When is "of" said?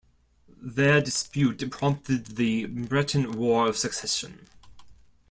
3.67-3.77